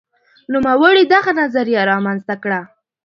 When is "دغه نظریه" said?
1.13-1.81